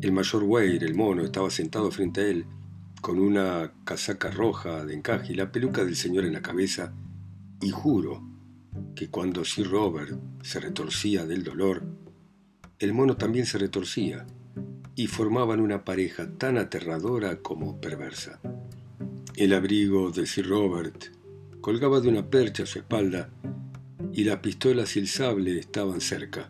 El 0.00 0.12
mayor 0.12 0.44
Weir, 0.44 0.82
el 0.82 0.94
mono, 0.94 1.24
estaba 1.24 1.50
sentado 1.50 1.90
frente 1.90 2.22
a 2.22 2.28
él, 2.28 2.46
con 3.02 3.18
una 3.18 3.70
casaca 3.84 4.30
roja 4.30 4.86
de 4.86 4.94
encaje 4.94 5.34
y 5.34 5.36
la 5.36 5.52
peluca 5.52 5.84
del 5.84 5.94
señor 5.94 6.24
en 6.24 6.32
la 6.32 6.40
cabeza, 6.40 6.94
y 7.60 7.68
juro 7.68 8.31
que 8.94 9.08
cuando 9.08 9.44
Sir 9.44 9.70
Robert 9.70 10.18
se 10.42 10.60
retorcía 10.60 11.26
del 11.26 11.44
dolor, 11.44 11.82
el 12.78 12.92
mono 12.92 13.16
también 13.16 13.46
se 13.46 13.58
retorcía 13.58 14.26
y 14.94 15.06
formaban 15.06 15.60
una 15.60 15.84
pareja 15.84 16.30
tan 16.36 16.58
aterradora 16.58 17.40
como 17.40 17.80
perversa. 17.80 18.40
El 19.36 19.54
abrigo 19.54 20.10
de 20.10 20.26
Sir 20.26 20.48
Robert 20.48 21.04
colgaba 21.60 22.00
de 22.00 22.08
una 22.08 22.28
percha 22.28 22.64
a 22.64 22.66
su 22.66 22.78
espalda 22.78 23.30
y 24.12 24.24
las 24.24 24.38
pistolas 24.38 24.96
y 24.96 24.98
el 24.98 25.08
sable 25.08 25.58
estaban 25.58 26.00
cerca, 26.00 26.48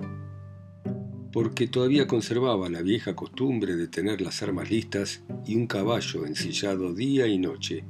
porque 1.33 1.69
todavía 1.69 2.07
conservaba 2.07 2.69
la 2.69 2.83
vieja 2.83 3.15
costumbre 3.15 3.77
de 3.77 3.89
tener 3.89 4.21
las 4.21 4.43
armas 4.43 4.71
listas 4.71 5.23
y 5.47 5.55
un 5.55 5.67
caballo 5.67 6.27
ensillado 6.27 6.93
día 6.93 7.27
y 7.27 7.39
noche, 7.39 7.85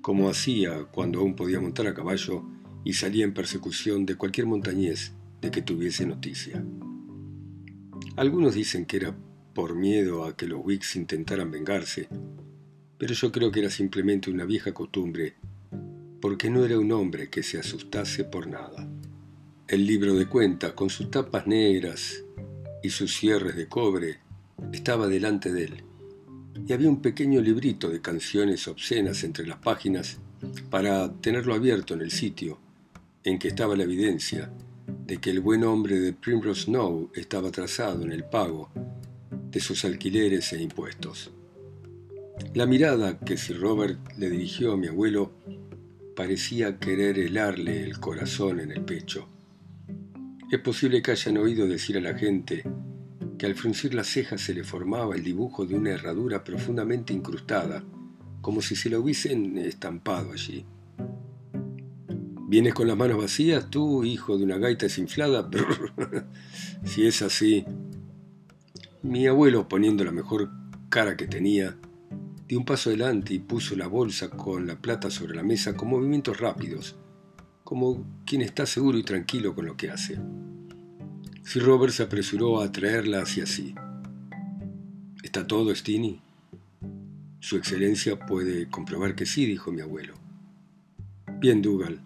como 0.00 0.30
hacía 0.30 0.84
cuando 0.84 1.20
aún 1.20 1.34
podía 1.36 1.60
montar 1.60 1.86
a 1.86 1.94
caballo 1.94 2.44
y 2.88 2.94
salía 2.94 3.24
en 3.24 3.34
persecución 3.34 4.06
de 4.06 4.14
cualquier 4.14 4.46
montañés 4.46 5.12
de 5.42 5.50
que 5.50 5.60
tuviese 5.60 6.06
noticia. 6.06 6.64
Algunos 8.16 8.54
dicen 8.54 8.86
que 8.86 8.96
era 8.96 9.14
por 9.52 9.74
miedo 9.74 10.24
a 10.24 10.34
que 10.34 10.46
los 10.46 10.64
Wicks 10.64 10.96
intentaran 10.96 11.50
vengarse, 11.50 12.08
pero 12.96 13.12
yo 13.12 13.30
creo 13.30 13.52
que 13.52 13.60
era 13.60 13.68
simplemente 13.68 14.30
una 14.30 14.46
vieja 14.46 14.72
costumbre, 14.72 15.34
porque 16.22 16.48
no 16.48 16.64
era 16.64 16.78
un 16.78 16.90
hombre 16.92 17.28
que 17.28 17.42
se 17.42 17.58
asustase 17.58 18.24
por 18.24 18.46
nada. 18.46 18.88
El 19.66 19.86
libro 19.86 20.14
de 20.14 20.24
cuentas, 20.24 20.72
con 20.72 20.88
sus 20.88 21.10
tapas 21.10 21.46
negras 21.46 22.24
y 22.82 22.88
sus 22.88 23.14
cierres 23.14 23.54
de 23.54 23.68
cobre, 23.68 24.20
estaba 24.72 25.08
delante 25.08 25.52
de 25.52 25.64
él, 25.64 25.84
y 26.66 26.72
había 26.72 26.88
un 26.88 27.02
pequeño 27.02 27.42
librito 27.42 27.90
de 27.90 28.00
canciones 28.00 28.66
obscenas 28.66 29.24
entre 29.24 29.46
las 29.46 29.58
páginas 29.58 30.20
para 30.70 31.12
tenerlo 31.20 31.52
abierto 31.52 31.92
en 31.92 32.00
el 32.00 32.12
sitio 32.12 32.58
en 33.28 33.38
que 33.38 33.48
estaba 33.48 33.76
la 33.76 33.82
evidencia 33.82 34.50
de 35.06 35.18
que 35.18 35.28
el 35.28 35.40
buen 35.40 35.62
hombre 35.62 36.00
de 36.00 36.14
Primrose 36.14 36.62
Snow 36.62 37.10
estaba 37.14 37.50
trazado 37.50 38.02
en 38.02 38.12
el 38.12 38.24
pago 38.24 38.70
de 39.50 39.60
sus 39.60 39.84
alquileres 39.84 40.50
e 40.54 40.62
impuestos. 40.62 41.30
La 42.54 42.64
mirada 42.64 43.18
que 43.18 43.36
Sir 43.36 43.60
Robert 43.60 43.98
le 44.16 44.30
dirigió 44.30 44.72
a 44.72 44.76
mi 44.78 44.86
abuelo 44.86 45.32
parecía 46.16 46.78
querer 46.78 47.18
helarle 47.18 47.82
el 47.82 48.00
corazón 48.00 48.60
en 48.60 48.72
el 48.72 48.82
pecho. 48.82 49.28
Es 50.50 50.60
posible 50.60 51.02
que 51.02 51.10
hayan 51.10 51.36
oído 51.36 51.66
decir 51.66 51.98
a 51.98 52.00
la 52.00 52.16
gente 52.16 52.64
que 53.38 53.44
al 53.44 53.54
fruncir 53.54 53.92
las 53.92 54.06
cejas 54.06 54.40
se 54.40 54.54
le 54.54 54.64
formaba 54.64 55.14
el 55.14 55.22
dibujo 55.22 55.66
de 55.66 55.74
una 55.74 55.90
herradura 55.90 56.42
profundamente 56.42 57.12
incrustada, 57.12 57.84
como 58.40 58.62
si 58.62 58.74
se 58.74 58.88
la 58.88 58.98
hubiesen 58.98 59.58
estampado 59.58 60.32
allí. 60.32 60.64
¿Vienes 62.48 62.72
con 62.72 62.88
las 62.88 62.96
manos 62.96 63.18
vacías, 63.18 63.68
tú, 63.68 64.04
hijo 64.04 64.38
de 64.38 64.44
una 64.44 64.56
gaita 64.56 64.86
desinflada? 64.86 65.50
si 66.82 67.06
es 67.06 67.20
así, 67.20 67.66
mi 69.02 69.26
abuelo, 69.26 69.68
poniendo 69.68 70.02
la 70.02 70.12
mejor 70.12 70.50
cara 70.88 71.14
que 71.14 71.26
tenía, 71.26 71.76
dio 72.48 72.58
un 72.58 72.64
paso 72.64 72.88
adelante 72.88 73.34
y 73.34 73.38
puso 73.38 73.76
la 73.76 73.86
bolsa 73.86 74.30
con 74.30 74.66
la 74.66 74.80
plata 74.80 75.10
sobre 75.10 75.36
la 75.36 75.42
mesa 75.42 75.76
con 75.76 75.90
movimientos 75.90 76.40
rápidos, 76.40 76.96
como 77.64 78.22
quien 78.24 78.40
está 78.40 78.64
seguro 78.64 78.96
y 78.96 79.02
tranquilo 79.02 79.54
con 79.54 79.66
lo 79.66 79.76
que 79.76 79.90
hace. 79.90 80.18
Sir 81.42 81.64
Robert 81.64 81.92
se 81.92 82.04
apresuró 82.04 82.62
a 82.62 82.72
traerla 82.72 83.20
hacia 83.20 83.44
sí. 83.44 83.74
¿Está 85.22 85.46
todo, 85.46 85.74
Stini? 85.74 86.22
Su 87.40 87.58
excelencia 87.58 88.18
puede 88.18 88.70
comprobar 88.70 89.14
que 89.14 89.26
sí, 89.26 89.44
dijo 89.44 89.70
mi 89.70 89.82
abuelo. 89.82 90.14
Bien, 91.40 91.60
Dougal. 91.60 92.00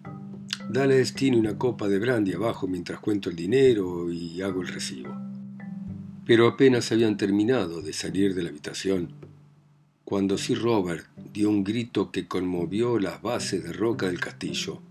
Dale 0.73 0.99
a 0.99 1.05
Stini 1.05 1.37
una 1.37 1.55
copa 1.55 1.87
de 1.87 1.99
brandy 1.99 2.33
abajo 2.33 2.67
mientras 2.67 2.99
cuento 2.99 3.29
el 3.29 3.35
dinero 3.35 4.11
y 4.11 4.41
hago 4.41 4.63
el 4.63 4.69
recibo. 4.69 5.15
Pero 6.25 6.47
apenas 6.47 6.91
habían 6.91 7.15
terminado 7.15 7.83
de 7.83 7.93
salir 7.93 8.33
de 8.33 8.41
la 8.41 8.49
habitación, 8.49 9.09
cuando 10.03 10.35
Sir 10.35 10.59
Robert 10.59 11.05
dio 11.31 11.51
un 11.51 11.63
grito 11.63 12.11
que 12.11 12.27
conmovió 12.27 12.97
las 12.97 13.21
bases 13.21 13.63
de 13.63 13.71
roca 13.71 14.07
del 14.07 14.19
castillo. 14.19 14.81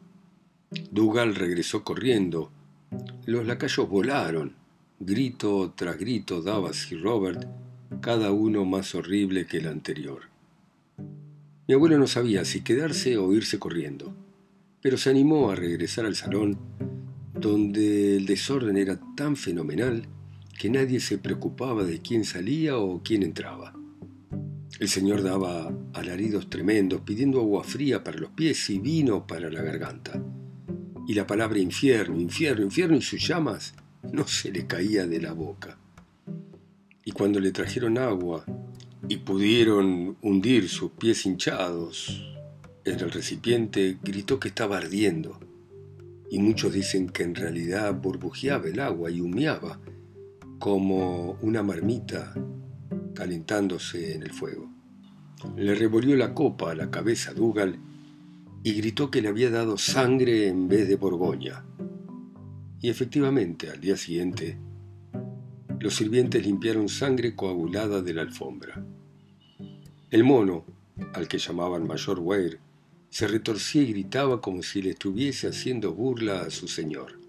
Dougal 0.92 1.34
regresó 1.34 1.82
corriendo. 1.82 2.52
Los 3.26 3.44
lacayos 3.44 3.88
volaron. 3.88 4.54
Grito 5.00 5.72
tras 5.74 5.98
grito 5.98 6.42
daba 6.42 6.72
Sir 6.74 7.02
Robert, 7.02 7.44
cada 8.00 8.30
uno 8.30 8.64
más 8.64 8.94
horrible 8.94 9.46
que 9.46 9.56
el 9.56 9.66
anterior. 9.66 10.30
Mi 11.66 11.74
abuelo 11.74 11.98
no 11.98 12.06
sabía 12.06 12.44
si 12.44 12.60
quedarse 12.60 13.18
o 13.18 13.32
irse 13.32 13.58
corriendo, 13.58 14.14
pero 14.82 14.98
se 14.98 15.08
animó 15.10 15.50
a 15.50 15.54
regresar 15.54 16.04
al 16.04 16.16
salón, 16.16 16.58
donde 17.32 18.16
el 18.16 18.26
desorden 18.26 18.76
era 18.76 19.00
tan 19.16 19.36
fenomenal 19.36 20.08
que 20.58 20.68
nadie 20.68 20.98
se 21.00 21.18
preocupaba 21.18 21.84
de 21.84 22.02
quién 22.02 22.24
salía 22.24 22.76
o 22.76 23.00
quién 23.02 23.22
entraba. 23.22 23.74
El 24.80 24.88
señor 24.88 25.22
daba 25.22 25.72
alaridos 25.94 26.50
tremendos 26.50 27.02
pidiendo 27.02 27.40
agua 27.40 27.62
fría 27.62 28.02
para 28.02 28.18
los 28.18 28.30
pies 28.30 28.68
y 28.70 28.80
vino 28.80 29.24
para 29.26 29.48
la 29.48 29.62
garganta. 29.62 30.20
Y 31.06 31.14
la 31.14 31.26
palabra 31.26 31.60
infierno, 31.60 32.20
infierno, 32.20 32.64
infierno 32.64 32.96
y 32.96 33.02
sus 33.02 33.26
llamas 33.26 33.74
no 34.12 34.26
se 34.26 34.50
le 34.50 34.66
caía 34.66 35.06
de 35.06 35.20
la 35.20 35.32
boca. 35.32 35.78
Y 37.04 37.12
cuando 37.12 37.38
le 37.38 37.52
trajeron 37.52 37.98
agua 37.98 38.44
y 39.08 39.18
pudieron 39.18 40.16
hundir 40.22 40.68
sus 40.68 40.90
pies 40.92 41.24
hinchados 41.26 42.31
en 42.84 43.00
el 43.00 43.10
recipiente, 43.10 43.98
gritó 44.02 44.40
que 44.40 44.48
estaba 44.48 44.78
ardiendo. 44.78 45.38
Y 46.30 46.38
muchos 46.38 46.72
dicen 46.72 47.08
que 47.08 47.22
en 47.22 47.34
realidad 47.34 47.94
burbujeaba 47.94 48.66
el 48.66 48.80
agua 48.80 49.10
y 49.10 49.20
humeaba 49.20 49.78
como 50.58 51.32
una 51.42 51.62
marmita 51.62 52.34
calentándose 53.14 54.14
en 54.14 54.22
el 54.22 54.32
fuego. 54.32 54.70
Le 55.56 55.74
revolvió 55.74 56.16
la 56.16 56.34
copa 56.34 56.70
a 56.70 56.74
la 56.74 56.90
cabeza 56.90 57.32
a 57.32 57.34
Dougal 57.34 57.78
y 58.62 58.74
gritó 58.74 59.10
que 59.10 59.22
le 59.22 59.28
había 59.28 59.50
dado 59.50 59.76
sangre 59.76 60.48
en 60.48 60.68
vez 60.68 60.88
de 60.88 60.96
Borgoña. 60.96 61.64
Y 62.80 62.88
efectivamente, 62.88 63.70
al 63.70 63.80
día 63.80 63.96
siguiente, 63.96 64.56
los 65.80 65.96
sirvientes 65.96 66.46
limpiaron 66.46 66.88
sangre 66.88 67.34
coagulada 67.34 68.02
de 68.02 68.14
la 68.14 68.22
alfombra. 68.22 68.84
El 70.10 70.24
mono, 70.24 70.64
al 71.12 71.26
que 71.26 71.38
llamaban 71.38 71.86
Mayor 71.86 72.20
Weir, 72.20 72.60
se 73.12 73.28
retorcía 73.28 73.82
y 73.82 73.92
gritaba 73.92 74.40
como 74.40 74.62
si 74.62 74.80
le 74.80 74.92
estuviese 74.92 75.46
haciendo 75.46 75.92
burla 75.92 76.40
a 76.40 76.50
su 76.50 76.66
señor. 76.66 77.20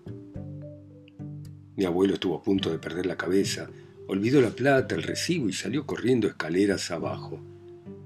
Mi 1.75 1.83
abuelo 1.83 2.13
estuvo 2.13 2.37
a 2.37 2.41
punto 2.41 2.71
de 2.71 2.79
perder 2.79 3.05
la 3.05 3.17
cabeza, 3.17 3.69
olvidó 4.07 4.39
la 4.39 4.51
plata, 4.51 4.95
el 4.95 5.03
recibo 5.03 5.49
y 5.49 5.53
salió 5.53 5.85
corriendo 5.85 6.27
escaleras 6.27 6.89
abajo. 6.89 7.41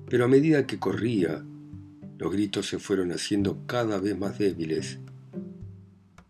Pero 0.09 0.25
a 0.25 0.27
medida 0.27 0.65
que 0.65 0.79
corría, 0.79 1.45
los 2.17 2.31
gritos 2.31 2.65
se 2.65 2.79
fueron 2.79 3.11
haciendo 3.11 3.67
cada 3.67 3.99
vez 3.99 4.17
más 4.17 4.39
débiles. 4.39 4.97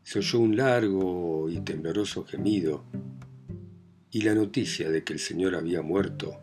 Se 0.03 0.19
oyó 0.19 0.39
un 0.39 0.57
largo 0.57 1.49
y 1.49 1.61
tembloroso 1.61 2.25
gemido, 2.25 2.83
y 4.11 4.23
la 4.23 4.35
noticia 4.35 4.89
de 4.89 5.05
que 5.05 5.13
el 5.13 5.19
señor 5.19 5.55
había 5.55 5.81
muerto 5.81 6.41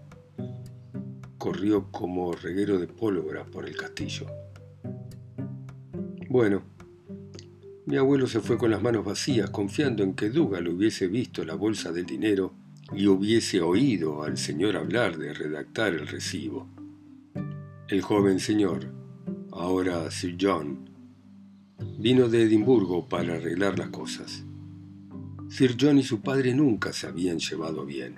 corrió 1.36 1.90
como 1.90 2.32
reguero 2.32 2.78
de 2.78 2.86
pólvora 2.86 3.44
por 3.44 3.68
el 3.68 3.76
castillo. 3.76 4.43
Bueno, 6.34 6.62
mi 7.86 7.96
abuelo 7.96 8.26
se 8.26 8.40
fue 8.40 8.58
con 8.58 8.68
las 8.68 8.82
manos 8.82 9.04
vacías, 9.04 9.50
confiando 9.50 10.02
en 10.02 10.14
que 10.14 10.30
Dougal 10.30 10.66
hubiese 10.66 11.06
visto 11.06 11.44
la 11.44 11.54
bolsa 11.54 11.92
del 11.92 12.06
dinero 12.06 12.52
y 12.92 13.06
hubiese 13.06 13.60
oído 13.60 14.24
al 14.24 14.36
señor 14.36 14.76
hablar 14.76 15.16
de 15.16 15.32
redactar 15.32 15.94
el 15.94 16.08
recibo. 16.08 16.66
El 17.86 18.02
joven 18.02 18.40
señor, 18.40 18.92
ahora 19.52 20.10
Sir 20.10 20.36
John, 20.40 20.90
vino 22.00 22.28
de 22.28 22.42
Edimburgo 22.42 23.08
para 23.08 23.34
arreglar 23.34 23.78
las 23.78 23.90
cosas. 23.90 24.42
Sir 25.48 25.76
John 25.80 25.98
y 25.98 26.02
su 26.02 26.20
padre 26.20 26.52
nunca 26.52 26.92
se 26.92 27.06
habían 27.06 27.38
llevado 27.38 27.86
bien. 27.86 28.16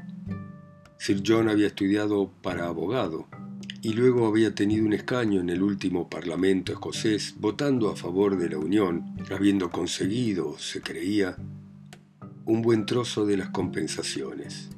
Sir 0.96 1.22
John 1.22 1.50
había 1.50 1.66
estudiado 1.66 2.30
para 2.40 2.66
abogado 2.66 3.26
y 3.86 3.92
luego 3.92 4.26
había 4.26 4.52
tenido 4.52 4.84
un 4.84 4.94
escaño 4.94 5.40
en 5.40 5.48
el 5.48 5.62
último 5.62 6.10
Parlamento 6.10 6.72
escocés 6.72 7.36
votando 7.38 7.88
a 7.88 7.94
favor 7.94 8.36
de 8.36 8.50
la 8.50 8.58
Unión, 8.58 9.14
habiendo 9.30 9.70
conseguido, 9.70 10.58
se 10.58 10.80
creía, 10.80 11.36
un 12.46 12.62
buen 12.62 12.84
trozo 12.84 13.24
de 13.24 13.36
las 13.36 13.50
compensaciones. 13.50 14.70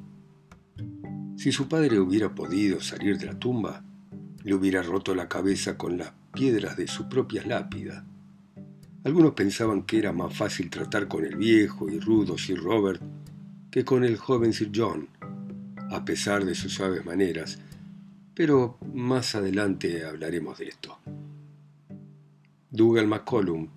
Si 1.37 1.51
su 1.51 1.67
padre 1.67 1.99
hubiera 1.99 2.35
podido 2.35 2.81
salir 2.81 3.17
de 3.17 3.25
la 3.25 3.39
tumba, 3.39 3.83
le 4.43 4.53
hubiera 4.53 4.83
roto 4.83 5.15
la 5.15 5.27
cabeza 5.27 5.75
con 5.75 5.97
las 5.97 6.13
piedras 6.31 6.77
de 6.77 6.85
su 6.85 7.09
propia 7.09 7.43
lápida. 7.43 8.05
Algunos 9.03 9.33
pensaban 9.33 9.87
que 9.87 9.97
era 9.97 10.13
más 10.13 10.37
fácil 10.37 10.69
tratar 10.69 11.07
con 11.07 11.25
el 11.25 11.35
viejo 11.35 11.89
y 11.89 11.99
rudo 11.99 12.37
Sir 12.37 12.59
Robert 12.61 13.01
que 13.71 13.83
con 13.83 14.03
el 14.03 14.17
joven 14.17 14.53
Sir 14.53 14.69
John, 14.71 15.09
a 15.89 16.05
pesar 16.05 16.45
de 16.45 16.53
sus 16.53 16.75
suaves 16.75 17.03
maneras, 17.03 17.57
pero 18.39 18.77
más 18.93 19.35
adelante 19.35 20.05
hablaremos 20.05 20.59
de 20.59 20.69
esto. 20.69 20.97
Dougal 22.71 23.05
McCollum, 23.05 23.67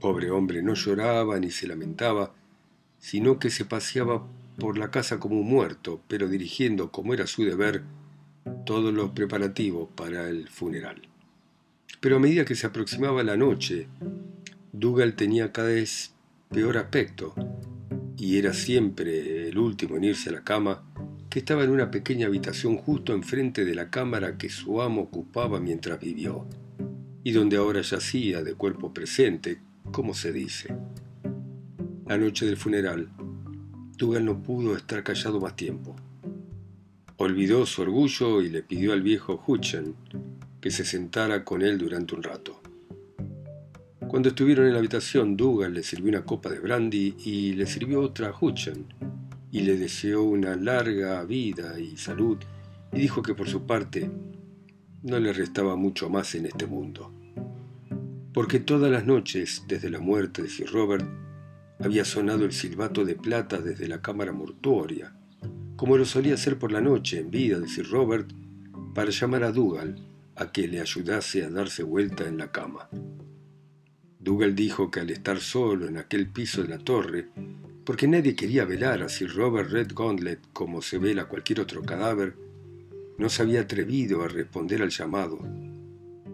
pobre 0.00 0.28
hombre, 0.32 0.60
no 0.60 0.74
lloraba 0.74 1.38
ni 1.38 1.52
se 1.52 1.68
lamentaba, 1.68 2.34
sino 2.98 3.38
que 3.38 3.48
se 3.48 3.64
paseaba 3.64 4.26
por 4.58 4.76
la 4.76 4.90
casa 4.90 5.20
como 5.20 5.38
un 5.38 5.48
muerto, 5.48 6.00
pero 6.08 6.26
dirigiendo, 6.26 6.90
como 6.90 7.14
era 7.14 7.28
su 7.28 7.44
deber, 7.44 7.84
todos 8.64 8.92
los 8.92 9.10
preparativos 9.10 9.88
para 9.94 10.28
el 10.30 10.48
funeral. 10.48 11.02
Pero 12.00 12.16
a 12.16 12.18
medida 12.18 12.44
que 12.44 12.56
se 12.56 12.66
aproximaba 12.66 13.22
la 13.22 13.36
noche, 13.36 13.86
Dougal 14.72 15.14
tenía 15.14 15.52
cada 15.52 15.68
vez 15.68 16.12
peor 16.50 16.76
aspecto, 16.76 17.36
y 18.16 18.36
era 18.36 18.52
siempre 18.52 19.48
el 19.48 19.58
último 19.58 19.96
en 19.96 20.02
irse 20.02 20.30
a 20.30 20.32
la 20.32 20.42
cama, 20.42 20.82
estaba 21.38 21.64
en 21.64 21.70
una 21.70 21.90
pequeña 21.90 22.28
habitación 22.28 22.78
justo 22.78 23.12
enfrente 23.12 23.66
de 23.66 23.74
la 23.74 23.90
cámara 23.90 24.38
que 24.38 24.48
su 24.48 24.80
amo 24.80 25.02
ocupaba 25.02 25.60
mientras 25.60 26.00
vivió, 26.00 26.46
y 27.24 27.32
donde 27.32 27.58
ahora 27.58 27.82
yacía 27.82 28.42
de 28.42 28.54
cuerpo 28.54 28.94
presente, 28.94 29.60
como 29.92 30.14
se 30.14 30.32
dice. 30.32 30.74
La 32.06 32.16
noche 32.16 32.46
del 32.46 32.56
funeral, 32.56 33.10
Dougal 33.98 34.24
no 34.24 34.42
pudo 34.42 34.76
estar 34.76 35.02
callado 35.02 35.38
más 35.38 35.56
tiempo. 35.56 35.94
Olvidó 37.18 37.66
su 37.66 37.82
orgullo 37.82 38.40
y 38.40 38.48
le 38.48 38.62
pidió 38.62 38.94
al 38.94 39.02
viejo 39.02 39.42
Hutchen 39.46 39.94
que 40.60 40.70
se 40.70 40.86
sentara 40.86 41.44
con 41.44 41.60
él 41.60 41.76
durante 41.76 42.14
un 42.14 42.22
rato. 42.22 42.62
Cuando 44.08 44.30
estuvieron 44.30 44.66
en 44.66 44.72
la 44.72 44.78
habitación, 44.78 45.36
Dougal 45.36 45.74
le 45.74 45.82
sirvió 45.82 46.08
una 46.08 46.24
copa 46.24 46.48
de 46.48 46.60
brandy 46.60 47.14
y 47.24 47.52
le 47.52 47.66
sirvió 47.66 48.00
otra 48.00 48.28
a 48.28 48.34
Hutchen, 48.38 48.86
y 49.56 49.60
le 49.60 49.78
deseó 49.78 50.22
una 50.22 50.54
larga 50.54 51.24
vida 51.24 51.80
y 51.80 51.96
salud 51.96 52.36
y 52.92 52.98
dijo 52.98 53.22
que 53.22 53.32
por 53.32 53.48
su 53.48 53.64
parte 53.64 54.10
no 55.02 55.18
le 55.18 55.32
restaba 55.32 55.76
mucho 55.76 56.10
más 56.10 56.34
en 56.34 56.44
este 56.44 56.66
mundo. 56.66 57.10
Porque 58.34 58.60
todas 58.60 58.90
las 58.90 59.06
noches, 59.06 59.64
desde 59.66 59.88
la 59.88 59.98
muerte 59.98 60.42
de 60.42 60.50
Sir 60.50 60.70
Robert, 60.70 61.06
había 61.78 62.04
sonado 62.04 62.44
el 62.44 62.52
silbato 62.52 63.06
de 63.06 63.14
plata 63.14 63.56
desde 63.56 63.88
la 63.88 64.02
cámara 64.02 64.30
mortuoria, 64.30 65.16
como 65.76 65.96
lo 65.96 66.04
solía 66.04 66.34
hacer 66.34 66.58
por 66.58 66.70
la 66.70 66.82
noche 66.82 67.18
en 67.18 67.30
vida 67.30 67.58
de 67.58 67.66
Sir 67.66 67.88
Robert, 67.88 68.30
para 68.94 69.10
llamar 69.10 69.42
a 69.42 69.52
Dougal 69.52 70.06
a 70.34 70.52
que 70.52 70.68
le 70.68 70.82
ayudase 70.82 71.44
a 71.44 71.48
darse 71.48 71.82
vuelta 71.82 72.28
en 72.28 72.36
la 72.36 72.52
cama. 72.52 72.90
Dougal 74.20 74.54
dijo 74.54 74.90
que 74.90 75.00
al 75.00 75.08
estar 75.08 75.40
solo 75.40 75.86
en 75.86 75.96
aquel 75.96 76.28
piso 76.28 76.60
de 76.62 76.68
la 76.68 76.78
torre, 76.78 77.30
porque 77.86 78.08
nadie 78.08 78.34
quería 78.34 78.64
velar 78.64 79.00
a 79.04 79.08
Sir 79.08 79.32
Robert 79.32 79.70
Red 79.70 79.92
Gauntlet 79.94 80.40
como 80.52 80.82
se 80.82 80.98
vela 80.98 81.28
cualquier 81.28 81.60
otro 81.60 81.82
cadáver, 81.82 82.34
no 83.16 83.28
se 83.28 83.42
había 83.42 83.60
atrevido 83.60 84.24
a 84.24 84.28
responder 84.28 84.82
al 84.82 84.90
llamado, 84.90 85.38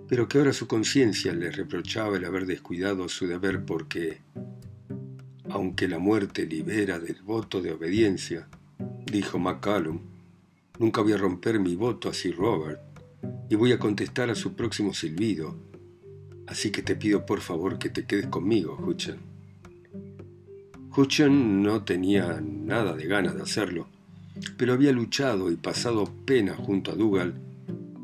pero 0.08 0.26
que 0.26 0.38
ahora 0.38 0.54
su 0.54 0.66
conciencia 0.66 1.34
le 1.34 1.50
reprochaba 1.50 2.16
el 2.16 2.24
haber 2.24 2.46
descuidado 2.46 3.06
su 3.10 3.26
deber 3.26 3.66
porque, 3.66 4.22
aunque 5.50 5.88
la 5.88 5.98
muerte 5.98 6.46
libera 6.46 6.98
del 6.98 7.20
voto 7.22 7.60
de 7.60 7.72
obediencia, 7.72 8.48
dijo 9.04 9.38
McCallum, 9.38 10.00
nunca 10.78 11.02
voy 11.02 11.12
a 11.12 11.18
romper 11.18 11.60
mi 11.60 11.76
voto 11.76 12.08
a 12.08 12.14
Sir 12.14 12.34
Robert 12.34 12.80
y 13.50 13.56
voy 13.56 13.72
a 13.72 13.78
contestar 13.78 14.30
a 14.30 14.34
su 14.34 14.54
próximo 14.54 14.94
silbido, 14.94 15.54
así 16.46 16.70
que 16.70 16.80
te 16.80 16.96
pido 16.96 17.26
por 17.26 17.42
favor 17.42 17.78
que 17.78 17.90
te 17.90 18.06
quedes 18.06 18.28
conmigo, 18.28 18.74
Hutchen. 18.82 19.31
Hutchen 20.94 21.62
no 21.62 21.84
tenía 21.84 22.42
nada 22.42 22.94
de 22.94 23.06
ganas 23.06 23.34
de 23.34 23.42
hacerlo, 23.42 23.88
pero 24.58 24.74
había 24.74 24.92
luchado 24.92 25.50
y 25.50 25.56
pasado 25.56 26.12
pena 26.26 26.54
junto 26.54 26.92
a 26.92 26.94
Dougal 26.94 27.40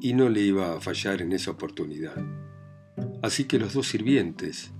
y 0.00 0.14
no 0.14 0.30
le 0.30 0.40
iba 0.40 0.74
a 0.74 0.80
fallar 0.80 1.20
en 1.20 1.32
esa 1.32 1.50
oportunidad. 1.50 2.16
Así 3.22 3.44
que 3.44 3.58
los 3.58 3.74
dos 3.74 3.88
sirvientes 3.88 4.70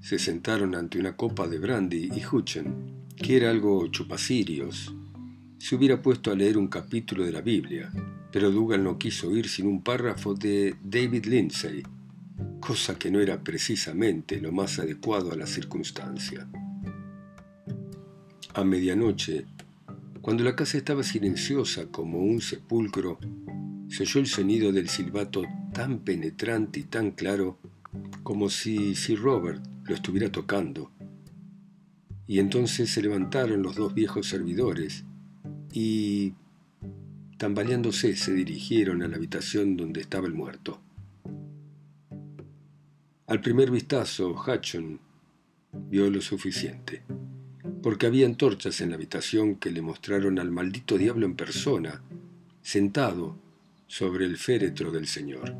se 0.00 0.18
sentaron 0.18 0.74
ante 0.74 0.98
una 0.98 1.16
copa 1.16 1.48
de 1.48 1.58
brandy 1.58 2.10
y 2.14 2.22
Hutchen, 2.26 3.06
que 3.16 3.38
era 3.38 3.48
algo 3.48 3.86
chupacirios, 3.88 4.94
se 5.56 5.74
hubiera 5.74 6.02
puesto 6.02 6.30
a 6.30 6.34
leer 6.34 6.58
un 6.58 6.68
capítulo 6.68 7.24
de 7.24 7.32
la 7.32 7.40
Biblia, 7.40 7.90
pero 8.30 8.50
Dougal 8.50 8.84
no 8.84 8.98
quiso 8.98 9.34
ir 9.34 9.48
sin 9.48 9.66
un 9.66 9.82
párrafo 9.82 10.34
de 10.34 10.76
David 10.84 11.24
Lindsay, 11.24 11.82
cosa 12.60 12.98
que 12.98 13.10
no 13.10 13.18
era 13.18 13.42
precisamente 13.42 14.42
lo 14.42 14.52
más 14.52 14.78
adecuado 14.78 15.32
a 15.32 15.36
la 15.36 15.46
circunstancia. 15.46 16.46
A 18.56 18.64
medianoche, 18.64 19.44
cuando 20.22 20.42
la 20.42 20.56
casa 20.56 20.78
estaba 20.78 21.02
silenciosa 21.02 21.88
como 21.88 22.20
un 22.20 22.40
sepulcro, 22.40 23.18
se 23.86 24.04
oyó 24.04 24.18
el 24.18 24.26
sonido 24.26 24.72
del 24.72 24.88
silbato 24.88 25.42
tan 25.74 25.98
penetrante 25.98 26.80
y 26.80 26.84
tan 26.84 27.10
claro 27.10 27.58
como 28.22 28.48
si 28.48 28.94
Sir 28.94 29.20
Robert 29.20 29.62
lo 29.84 29.94
estuviera 29.94 30.32
tocando. 30.32 30.90
Y 32.26 32.38
entonces 32.38 32.88
se 32.88 33.02
levantaron 33.02 33.62
los 33.62 33.76
dos 33.76 33.92
viejos 33.92 34.26
servidores 34.26 35.04
y, 35.70 36.32
tambaleándose, 37.36 38.16
se 38.16 38.32
dirigieron 38.32 39.02
a 39.02 39.08
la 39.08 39.16
habitación 39.16 39.76
donde 39.76 40.00
estaba 40.00 40.28
el 40.28 40.32
muerto. 40.32 40.80
Al 43.26 43.42
primer 43.42 43.70
vistazo, 43.70 44.30
Hutchon 44.30 44.98
vio 45.90 46.08
lo 46.08 46.22
suficiente 46.22 47.02
porque 47.86 48.06
había 48.06 48.26
antorchas 48.26 48.80
en 48.80 48.90
la 48.90 48.96
habitación 48.96 49.54
que 49.54 49.70
le 49.70 49.80
mostraron 49.80 50.40
al 50.40 50.50
maldito 50.50 50.98
diablo 50.98 51.24
en 51.24 51.36
persona, 51.36 52.02
sentado 52.60 53.36
sobre 53.86 54.24
el 54.24 54.38
féretro 54.38 54.90
del 54.90 55.06
Señor. 55.06 55.54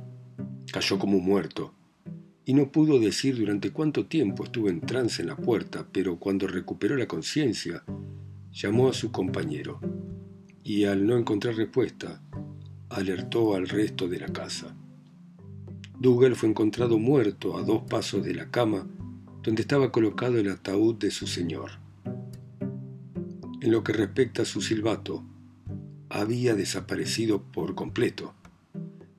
Cayó 0.72 0.98
como 0.98 1.20
muerto, 1.20 1.72
y 2.44 2.54
no 2.54 2.72
pudo 2.72 2.98
decir 2.98 3.36
durante 3.38 3.70
cuánto 3.70 4.06
tiempo 4.06 4.42
estuvo 4.42 4.68
en 4.68 4.80
trance 4.80 5.22
en 5.22 5.28
la 5.28 5.36
puerta, 5.36 5.86
pero 5.92 6.18
cuando 6.18 6.48
recuperó 6.48 6.96
la 6.96 7.06
conciencia, 7.06 7.84
llamó 8.50 8.88
a 8.88 8.92
su 8.92 9.12
compañero, 9.12 9.78
y 10.64 10.82
al 10.82 11.06
no 11.06 11.16
encontrar 11.16 11.54
respuesta, 11.54 12.20
alertó 12.88 13.54
al 13.54 13.68
resto 13.68 14.08
de 14.08 14.18
la 14.18 14.32
casa. 14.32 14.76
Dougal 16.00 16.34
fue 16.34 16.48
encontrado 16.48 16.98
muerto 16.98 17.56
a 17.56 17.62
dos 17.62 17.84
pasos 17.88 18.24
de 18.24 18.34
la 18.34 18.50
cama 18.50 18.84
donde 19.44 19.62
estaba 19.62 19.92
colocado 19.92 20.38
el 20.38 20.50
ataúd 20.50 20.96
de 20.96 21.12
su 21.12 21.28
señor. 21.28 21.86
En 23.66 23.72
lo 23.72 23.83
que 23.83 23.92
respecta 23.92 24.42
a 24.42 24.44
su 24.44 24.61
silbato, 24.61 25.24
había 26.09 26.55
desaparecido 26.55 27.42
por 27.42 27.74
completo, 27.74 28.33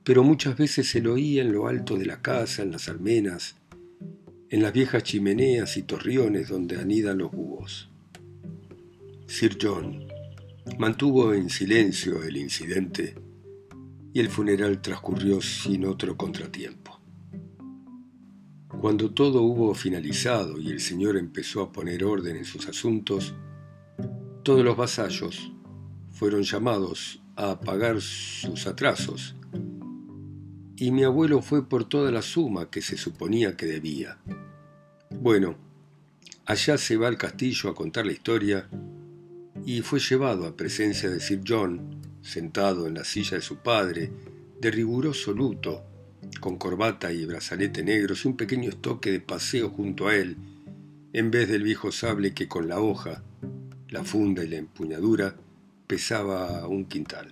pero 0.02 0.24
muchas 0.24 0.56
veces 0.56 0.88
se 0.88 1.02
lo 1.02 1.12
oía 1.12 1.42
en 1.42 1.52
lo 1.52 1.68
alto 1.68 1.98
de 1.98 2.06
la 2.06 2.22
casa, 2.22 2.62
en 2.62 2.70
las 2.72 2.88
almenas, 2.88 3.56
en 4.48 4.62
las 4.62 4.72
viejas 4.72 5.02
chimeneas 5.02 5.76
y 5.76 5.82
torriones 5.82 6.48
donde 6.48 6.80
anidan 6.80 7.18
los 7.18 7.30
búhos. 7.30 7.90
Sir 9.26 9.58
John 9.60 10.08
mantuvo 10.78 11.34
en 11.34 11.50
silencio 11.50 12.24
el 12.24 12.38
incidente 12.38 13.16
y 14.14 14.20
el 14.20 14.30
funeral 14.30 14.80
transcurrió 14.80 15.42
sin 15.42 15.84
otro 15.84 16.16
contratiempo. 16.16 16.98
Cuando 18.80 19.10
todo 19.10 19.42
hubo 19.42 19.74
finalizado 19.74 20.58
y 20.58 20.70
el 20.70 20.80
señor 20.80 21.18
empezó 21.18 21.60
a 21.60 21.70
poner 21.70 22.02
orden 22.02 22.38
en 22.38 22.46
sus 22.46 22.66
asuntos, 22.66 23.34
todos 24.42 24.64
los 24.64 24.76
vasallos 24.76 25.52
fueron 26.10 26.42
llamados 26.42 27.20
a 27.36 27.60
pagar 27.60 28.00
sus 28.00 28.66
atrasos 28.66 29.34
y 30.76 30.92
mi 30.92 31.02
abuelo 31.04 31.42
fue 31.42 31.68
por 31.68 31.88
toda 31.88 32.10
la 32.12 32.22
suma 32.22 32.70
que 32.70 32.82
se 32.82 32.96
suponía 32.96 33.56
que 33.56 33.66
debía. 33.66 34.18
Bueno, 35.10 35.56
allá 36.46 36.78
se 36.78 36.96
va 36.96 37.08
al 37.08 37.18
castillo 37.18 37.70
a 37.70 37.74
contar 37.74 38.06
la 38.06 38.12
historia 38.12 38.68
y 39.64 39.82
fue 39.82 39.98
llevado 39.98 40.46
a 40.46 40.56
presencia 40.56 41.10
de 41.10 41.20
Sir 41.20 41.42
John, 41.46 42.00
sentado 42.22 42.86
en 42.86 42.94
la 42.94 43.04
silla 43.04 43.36
de 43.36 43.42
su 43.42 43.56
padre, 43.56 44.12
de 44.60 44.70
riguroso 44.70 45.32
luto, 45.32 45.84
con 46.40 46.58
corbata 46.58 47.12
y 47.12 47.26
brazalete 47.26 47.82
negros 47.82 48.24
y 48.24 48.28
un 48.28 48.36
pequeño 48.36 48.68
estoque 48.70 49.10
de 49.10 49.20
paseo 49.20 49.70
junto 49.70 50.06
a 50.06 50.14
él, 50.14 50.36
en 51.12 51.30
vez 51.30 51.48
del 51.48 51.64
viejo 51.64 51.90
sable 51.90 52.34
que 52.34 52.48
con 52.48 52.68
la 52.68 52.80
hoja, 52.80 53.24
la 53.88 54.04
funda 54.04 54.44
y 54.44 54.48
la 54.48 54.56
empuñadura 54.56 55.34
pesaba 55.86 56.66
un 56.66 56.84
quintal. 56.84 57.28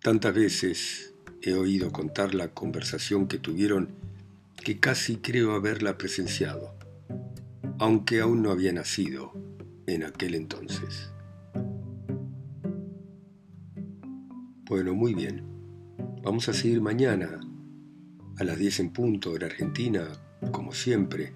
Tantas 0.00 0.34
veces 0.34 1.14
he 1.42 1.54
oído 1.54 1.92
contar 1.92 2.34
la 2.34 2.48
conversación 2.48 3.26
que 3.28 3.38
tuvieron 3.38 3.88
que 4.62 4.78
casi 4.78 5.16
creo 5.16 5.54
haberla 5.54 5.96
presenciado, 5.96 6.74
aunque 7.78 8.20
aún 8.20 8.42
no 8.42 8.50
había 8.50 8.72
nacido 8.72 9.32
en 9.86 10.04
aquel 10.04 10.34
entonces. 10.34 11.10
Bueno, 14.68 14.94
muy 14.94 15.14
bien. 15.14 15.44
Vamos 16.22 16.48
a 16.48 16.52
seguir 16.52 16.80
mañana 16.80 17.40
a 18.38 18.44
las 18.44 18.58
10 18.58 18.80
en 18.80 18.90
punto 18.90 19.36
en 19.36 19.44
Argentina, 19.44 20.08
como 20.50 20.72
siempre, 20.72 21.32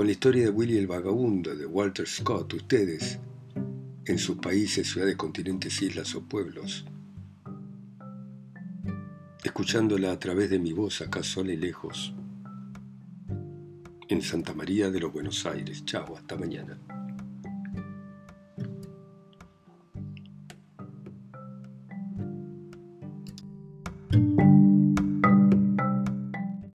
con 0.00 0.06
la 0.06 0.12
historia 0.12 0.44
de 0.44 0.50
Willy 0.50 0.78
el 0.78 0.86
Vagabundo 0.86 1.54
de 1.54 1.66
Walter 1.66 2.08
Scott. 2.08 2.54
Ustedes, 2.54 3.18
en 4.06 4.18
sus 4.18 4.38
países, 4.38 4.90
ciudades, 4.90 5.14
continentes, 5.14 5.82
islas 5.82 6.14
o 6.14 6.22
pueblos, 6.22 6.86
escuchándola 9.44 10.12
a 10.12 10.18
través 10.18 10.48
de 10.48 10.58
mi 10.58 10.72
voz 10.72 11.02
acá 11.02 11.22
sola 11.22 11.52
y 11.52 11.58
lejos, 11.58 12.14
en 14.08 14.22
Santa 14.22 14.54
María 14.54 14.90
de 14.90 15.00
los 15.00 15.12
Buenos 15.12 15.44
Aires. 15.44 15.84
Chao, 15.84 16.16
hasta 16.16 16.34
mañana. 16.34 16.78